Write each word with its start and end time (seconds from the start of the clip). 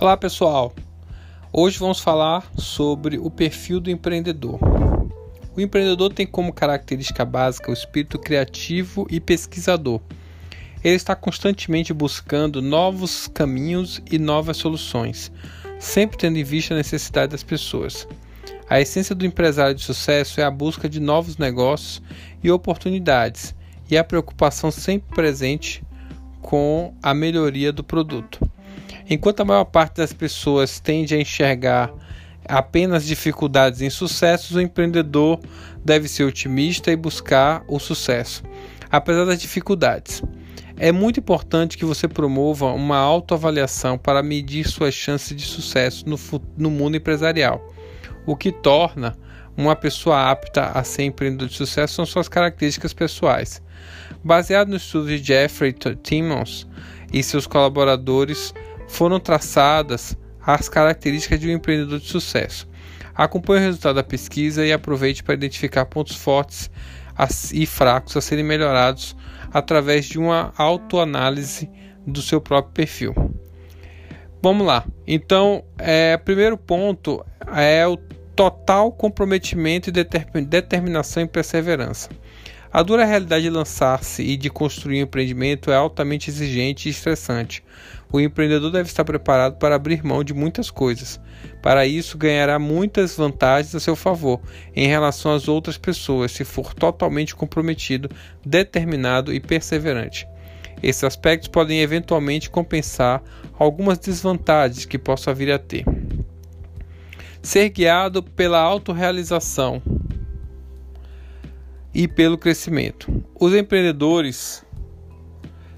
Olá 0.00 0.16
pessoal, 0.16 0.72
hoje 1.52 1.78
vamos 1.78 2.00
falar 2.00 2.50
sobre 2.56 3.18
o 3.18 3.30
perfil 3.30 3.78
do 3.80 3.90
empreendedor. 3.90 4.58
O 5.54 5.60
empreendedor 5.60 6.10
tem 6.10 6.26
como 6.26 6.54
característica 6.54 7.22
básica 7.22 7.70
o 7.70 7.74
espírito 7.74 8.18
criativo 8.18 9.06
e 9.10 9.20
pesquisador. 9.20 10.00
Ele 10.82 10.94
está 10.94 11.14
constantemente 11.14 11.92
buscando 11.92 12.62
novos 12.62 13.28
caminhos 13.28 14.00
e 14.10 14.18
novas 14.18 14.56
soluções, 14.56 15.30
sempre 15.78 16.16
tendo 16.16 16.38
em 16.38 16.44
vista 16.44 16.72
a 16.72 16.78
necessidade 16.78 17.32
das 17.32 17.42
pessoas. 17.42 18.08
A 18.70 18.80
essência 18.80 19.14
do 19.14 19.26
empresário 19.26 19.74
de 19.74 19.82
sucesso 19.82 20.40
é 20.40 20.44
a 20.44 20.50
busca 20.50 20.88
de 20.88 20.98
novos 20.98 21.36
negócios 21.36 22.00
e 22.42 22.50
oportunidades 22.50 23.54
e 23.90 23.98
a 23.98 24.04
preocupação 24.04 24.70
sempre 24.70 25.14
presente 25.14 25.84
com 26.40 26.94
a 27.02 27.12
melhoria 27.12 27.70
do 27.70 27.84
produto. 27.84 28.49
Enquanto 29.12 29.40
a 29.40 29.44
maior 29.44 29.64
parte 29.64 29.96
das 29.96 30.12
pessoas 30.12 30.78
tende 30.78 31.16
a 31.16 31.20
enxergar 31.20 31.92
apenas 32.48 33.04
dificuldades 33.04 33.80
em 33.80 33.90
sucessos, 33.90 34.54
o 34.54 34.60
empreendedor 34.60 35.40
deve 35.84 36.06
ser 36.06 36.22
otimista 36.22 36.92
e 36.92 36.96
buscar 36.96 37.64
o 37.66 37.80
sucesso, 37.80 38.44
apesar 38.88 39.24
das 39.24 39.40
dificuldades. 39.40 40.22
É 40.76 40.92
muito 40.92 41.18
importante 41.18 41.76
que 41.76 41.84
você 41.84 42.06
promova 42.06 42.66
uma 42.66 42.98
autoavaliação 42.98 43.98
para 43.98 44.22
medir 44.22 44.64
suas 44.68 44.94
chances 44.94 45.36
de 45.36 45.44
sucesso 45.44 46.08
no, 46.08 46.16
no 46.56 46.70
mundo 46.70 46.96
empresarial. 46.96 47.60
O 48.24 48.36
que 48.36 48.52
torna 48.52 49.18
uma 49.56 49.74
pessoa 49.74 50.30
apta 50.30 50.66
a 50.66 50.84
ser 50.84 51.02
empreendedor 51.02 51.48
de 51.48 51.56
sucesso 51.56 51.94
são 51.94 52.06
suas 52.06 52.28
características 52.28 52.94
pessoais. 52.94 53.60
Baseado 54.22 54.68
no 54.68 54.76
estudo 54.76 55.08
de 55.08 55.18
Jeffrey 55.18 55.74
Timmons 56.02 56.66
e 57.12 57.22
seus 57.22 57.46
colaboradores, 57.46 58.54
foram 58.90 59.20
traçadas 59.20 60.16
as 60.44 60.68
características 60.68 61.38
de 61.38 61.48
um 61.48 61.52
empreendedor 61.52 62.00
de 62.00 62.06
sucesso. 62.06 62.68
Acompanhe 63.14 63.62
o 63.62 63.66
resultado 63.66 63.96
da 63.96 64.02
pesquisa 64.02 64.66
e 64.66 64.72
aproveite 64.72 65.22
para 65.22 65.34
identificar 65.34 65.86
pontos 65.86 66.16
fortes 66.16 66.70
e 67.52 67.66
fracos 67.66 68.16
a 68.16 68.20
serem 68.20 68.44
melhorados 68.44 69.16
através 69.52 70.06
de 70.06 70.18
uma 70.18 70.52
autoanálise 70.56 71.70
do 72.06 72.20
seu 72.20 72.40
próprio 72.40 72.72
perfil. 72.72 73.14
Vamos 74.42 74.66
lá. 74.66 74.84
Então, 75.06 75.62
é, 75.78 76.16
primeiro 76.16 76.56
ponto 76.56 77.24
é 77.54 77.86
o 77.86 77.96
total 78.34 78.90
comprometimento 78.90 79.90
e 79.90 80.42
determinação 80.44 81.22
e 81.22 81.28
perseverança. 81.28 82.08
A 82.72 82.84
dura 82.84 83.04
realidade 83.04 83.42
de 83.42 83.50
lançar-se 83.50 84.22
e 84.22 84.36
de 84.36 84.48
construir 84.48 85.00
um 85.00 85.02
empreendimento 85.02 85.72
é 85.72 85.74
altamente 85.74 86.30
exigente 86.30 86.88
e 86.88 86.92
estressante. 86.92 87.64
O 88.12 88.20
empreendedor 88.20 88.70
deve 88.70 88.88
estar 88.88 89.04
preparado 89.04 89.56
para 89.56 89.74
abrir 89.74 90.04
mão 90.04 90.22
de 90.22 90.32
muitas 90.32 90.70
coisas. 90.70 91.20
Para 91.60 91.84
isso, 91.84 92.16
ganhará 92.16 92.60
muitas 92.60 93.16
vantagens 93.16 93.74
a 93.74 93.80
seu 93.80 93.96
favor 93.96 94.40
em 94.74 94.86
relação 94.86 95.32
às 95.32 95.48
outras 95.48 95.76
pessoas 95.76 96.30
se 96.30 96.44
for 96.44 96.72
totalmente 96.72 97.34
comprometido, 97.34 98.08
determinado 98.46 99.34
e 99.34 99.40
perseverante. 99.40 100.28
Esses 100.80 101.02
aspectos 101.02 101.48
podem 101.48 101.80
eventualmente 101.80 102.48
compensar 102.48 103.20
algumas 103.58 103.98
desvantagens 103.98 104.84
que 104.84 104.96
possa 104.96 105.34
vir 105.34 105.50
a 105.50 105.58
ter. 105.58 105.84
Ser 107.42 107.68
guiado 107.70 108.22
pela 108.22 108.60
autorrealização 108.60 109.82
e 111.94 112.06
pelo 112.06 112.38
crescimento. 112.38 113.22
Os 113.38 113.54
empreendedores 113.54 114.64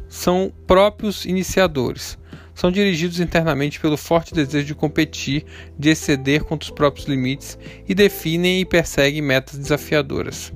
são 0.08 0.52
próprios 0.66 1.24
iniciadores. 1.24 2.18
São 2.54 2.70
dirigidos 2.70 3.18
internamente 3.18 3.80
pelo 3.80 3.96
forte 3.96 4.34
desejo 4.34 4.66
de 4.66 4.74
competir, 4.74 5.46
de 5.78 5.88
exceder 5.88 6.44
contra 6.44 6.68
os 6.68 6.74
próprios 6.74 7.06
limites 7.06 7.58
e 7.88 7.94
definem 7.94 8.60
e 8.60 8.64
perseguem 8.66 9.22
metas 9.22 9.58
desafiadoras. 9.58 10.52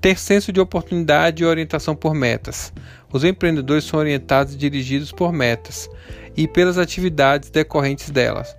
Ter 0.00 0.18
senso 0.18 0.52
de 0.52 0.60
oportunidade 0.60 1.42
e 1.42 1.46
orientação 1.46 1.94
por 1.94 2.14
metas. 2.14 2.72
Os 3.12 3.24
empreendedores 3.24 3.84
são 3.84 4.00
orientados 4.00 4.54
e 4.54 4.56
dirigidos 4.56 5.12
por 5.12 5.32
metas 5.32 5.88
e 6.34 6.48
pelas 6.48 6.78
atividades 6.78 7.50
decorrentes 7.50 8.08
delas. 8.08 8.56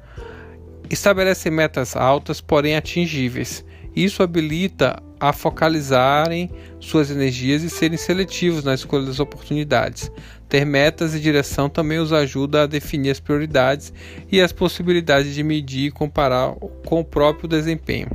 Estabelecem 0.90 1.52
metas 1.52 1.96
altas, 1.96 2.40
porém 2.40 2.76
atingíveis. 2.76 3.66
Isso 3.96 4.22
habilita 4.22 5.02
a 5.20 5.34
focalizarem 5.34 6.50
suas 6.80 7.10
energias 7.10 7.64
e 7.64 7.70
serem 7.70 7.98
seletivos 7.98 8.64
na 8.64 8.74
escolha 8.74 9.06
das 9.06 9.20
oportunidades. 9.20 10.12
Ter 10.48 10.66
metas 10.66 11.14
e 11.14 11.20
direção 11.20 11.70
também 11.70 12.00
os 12.00 12.14
ajuda 12.14 12.64
a 12.64 12.68
definir 12.68 13.12
as 13.12 13.20
prioridades 13.20 13.92
e 14.32 14.40
as 14.40 14.52
possibilidades 14.52 15.34
de 15.34 15.44
medir 15.44 15.88
e 15.88 15.92
comparar 15.92 16.54
com 16.86 17.02
o 17.02 17.06
próprio 17.06 17.50
desempenho. 17.50 18.08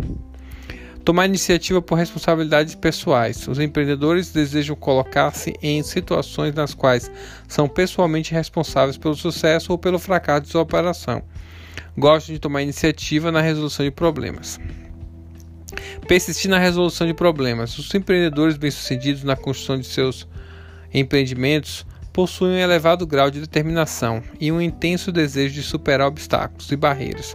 Tomar 1.05 1.27
iniciativa 1.27 1.83
por 1.83 1.97
responsabilidades 1.97 2.77
pessoais. 2.77 3.49
Os 3.49 3.59
empreendedores 3.59 4.31
desejam 4.31 4.77
colocar-se 4.77 5.53
em 5.61 5.83
situações 5.83 6.55
nas 6.55 6.75
quais 6.75 7.11
são 7.49 7.69
pessoalmente 7.69 8.33
responsáveis 8.33 8.97
pelo 8.97 9.17
sucesso 9.17 9.73
ou 9.73 9.79
pelo 9.79 9.99
fracasso 9.99 10.43
de 10.43 10.49
sua 10.49 10.63
operação. 10.63 11.23
Gostam 11.99 12.33
de 12.33 12.41
tomar 12.41 12.63
iniciativa 12.63 13.33
na 13.33 13.41
resolução 13.41 13.85
de 13.85 13.91
problemas. 13.91 14.61
Persistir 16.13 16.51
na 16.51 16.59
resolução 16.59 17.07
de 17.07 17.15
problemas. 17.15 17.79
Os 17.79 17.95
empreendedores 17.95 18.59
bem-sucedidos 18.59 19.25
na 19.25 19.35
construção 19.35 19.79
de 19.79 19.87
seus 19.87 20.29
empreendimentos 20.93 21.87
possuem 22.13 22.53
um 22.53 22.59
elevado 22.59 23.07
grau 23.07 23.31
de 23.31 23.41
determinação 23.41 24.23
e 24.39 24.53
um 24.53 24.61
intenso 24.61 25.11
desejo 25.11 25.55
de 25.55 25.63
superar 25.63 26.07
obstáculos 26.07 26.71
e 26.71 26.77
barreiras, 26.77 27.35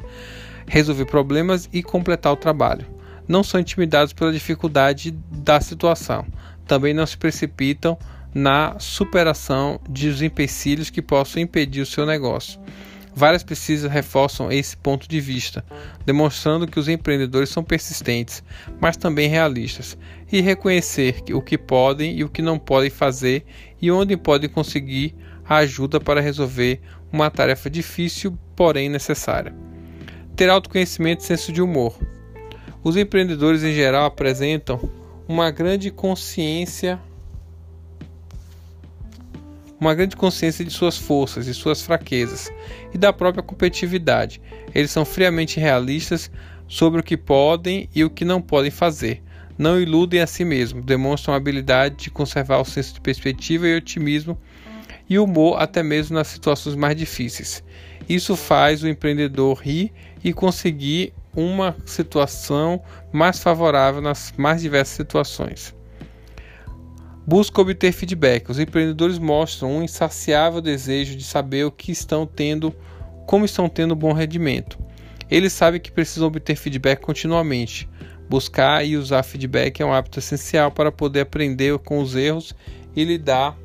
resolver 0.68 1.06
problemas 1.06 1.68
e 1.74 1.82
completar 1.82 2.32
o 2.32 2.36
trabalho. 2.36 2.86
Não 3.28 3.44
são 3.44 3.60
intimidados 3.60 4.14
pela 4.14 4.32
dificuldade 4.32 5.10
da 5.32 5.60
situação. 5.60 6.28
Também 6.68 6.94
não 6.94 7.08
se 7.08 7.18
precipitam 7.18 7.98
na 8.32 8.78
superação 8.78 9.80
dos 9.90 10.22
empecilhos 10.22 10.92
que 10.92 11.02
possam 11.02 11.42
impedir 11.42 11.82
o 11.82 11.86
seu 11.88 12.06
negócio. 12.06 12.60
Várias 13.18 13.42
pesquisas 13.42 13.92
reforçam 13.92 14.52
esse 14.52 14.78
ponto 14.78 15.10
de 15.10 15.20
vista, 15.20 15.66
demonstrando 16.06 16.68
que 16.68 16.80
os 16.80 16.88
empreendedores 16.88 17.50
são 17.50 17.64
persistentes, 17.64 18.44
mas 18.80 18.96
também 18.96 19.28
realistas, 19.28 19.98
e 20.32 20.40
reconhecer 20.40 21.24
o 21.34 21.42
que 21.42 21.58
podem 21.58 22.16
e 22.16 22.24
o 22.24 22.30
que 22.30 22.44
não 22.44 22.60
podem 22.60 22.92
fazer 22.92 23.44
e 23.82 23.90
onde 23.90 24.16
podem 24.16 24.48
conseguir 24.48 25.16
ajuda 25.50 26.00
para 26.00 26.22
resolver 26.22 26.80
uma 27.12 27.32
tarefa 27.32 27.72
difícil, 27.72 28.38
porém 28.56 28.88
necessária. 28.88 29.52
Ter 30.36 30.48
autoconhecimento 30.52 31.24
e 31.24 31.26
senso 31.26 31.52
de 31.52 31.60
humor. 31.60 31.98
Os 32.84 32.96
empreendedores 32.96 33.64
em 33.64 33.74
geral 33.74 34.06
apresentam 34.06 34.80
uma 35.28 35.50
grande 35.50 35.90
consciência 35.90 37.02
uma 39.80 39.94
grande 39.94 40.16
consciência 40.16 40.66
de 40.66 40.72
suas 40.72 40.98
forças 40.98 41.48
e 41.48 41.54
suas 41.54 41.82
fraquezas 41.82 42.52
e 42.94 42.98
da 42.98 43.14
própria 43.14 43.44
competitividade. 43.44 44.42
Eles 44.74 44.92
são 44.92 45.06
friamente 45.06 45.60
realistas 45.60 46.32
sobre 46.68 47.00
o 47.00 47.04
que 47.04 47.16
podem 47.16 47.90
e 47.94 48.04
o 48.04 48.10
que 48.10 48.26
não 48.26 48.42
podem 48.42 48.72
fazer. 48.72 49.22
Não 49.58 49.80
iludem 49.80 50.20
a 50.20 50.28
si 50.28 50.46
mesmos, 50.46 50.86
demonstram 50.86 51.34
a 51.34 51.38
habilidade 51.38 51.96
de 51.96 52.12
conservar 52.12 52.60
o 52.60 52.66
senso 52.66 52.96
de 52.96 53.02
perspectiva 53.02 53.68
e 53.68 53.76
otimismo 53.76 54.38
e 55.10 55.18
humor 55.18 55.62
até 55.62 55.82
mesmo 55.82 56.16
nas 56.16 56.28
situações 56.28 56.76
mais 56.76 56.96
difíceis. 56.96 57.64
Isso 58.08 58.36
faz 58.36 58.84
o 58.84 58.88
empreendedor 58.88 59.60
rir 59.60 59.92
e 60.24 60.34
conseguir 60.34 61.14
uma 61.36 61.76
situação 61.86 62.82
mais 63.12 63.40
favorável 63.40 64.02
nas 64.02 64.34
mais 64.38 64.62
diversas 64.62 64.96
situações. 64.96 65.77
Busca 67.30 67.60
obter 67.60 67.92
feedback. 67.92 68.50
Os 68.50 68.58
empreendedores 68.58 69.20
mostram 69.20 69.70
um 69.70 69.84
insaciável 69.84 70.62
desejo 70.62 71.14
de 71.14 71.26
saber 71.26 71.66
o 71.66 71.72
que 71.72 71.92
estão 71.92 72.26
tendo, 72.26 72.74
como 73.26 73.44
estão 73.44 73.68
tendo 73.68 73.94
bom 73.98 74.14
rendimento. 74.14 74.80
Eles 75.30 75.52
sabem 75.52 75.82
que 75.82 75.92
precisam 75.92 76.30
obter 76.30 76.56
feedback 76.56 77.02
continuamente. 77.02 77.90
Buscar 78.30 78.86
e 78.86 78.96
usar 78.96 79.24
feedback 79.24 79.82
é 79.82 79.86
um 79.86 79.92
hábito 79.92 80.20
essencial 80.20 80.72
para 80.72 80.90
poder 80.90 81.20
aprender 81.20 81.78
com 81.80 82.00
os 82.00 82.16
erros 82.16 82.56
e 82.96 83.04
lidar 83.04 83.58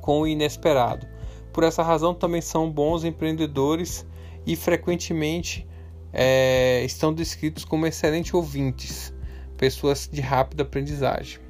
com 0.00 0.22
o 0.22 0.26
inesperado. 0.26 1.06
Por 1.52 1.64
essa 1.64 1.82
razão, 1.82 2.14
também 2.14 2.40
são 2.40 2.70
bons 2.70 3.04
empreendedores 3.04 4.06
e 4.46 4.56
frequentemente 4.56 5.68
é, 6.14 6.82
estão 6.82 7.12
descritos 7.12 7.62
como 7.62 7.86
excelentes 7.86 8.32
ouvintes, 8.32 9.12
pessoas 9.58 10.08
de 10.10 10.22
rápida 10.22 10.62
aprendizagem. 10.62 11.44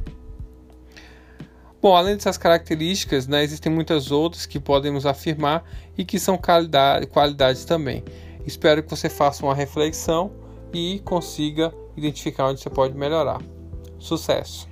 Bom, 1.80 1.94
além 1.94 2.14
dessas 2.16 2.38
características, 2.38 3.26
né, 3.26 3.44
existem 3.44 3.70
muitas 3.70 4.10
outras 4.10 4.46
que 4.46 4.58
podemos 4.58 5.04
afirmar 5.04 5.64
e 5.96 6.04
que 6.04 6.18
são 6.18 6.38
qualidade, 6.38 7.06
qualidades 7.06 7.64
também. 7.64 8.02
Espero 8.46 8.82
que 8.82 8.90
você 8.90 9.08
faça 9.08 9.44
uma 9.44 9.54
reflexão 9.54 10.32
e 10.72 11.00
consiga 11.04 11.72
identificar 11.96 12.48
onde 12.48 12.60
você 12.60 12.70
pode 12.70 12.96
melhorar. 12.96 13.40
Sucesso! 13.98 14.68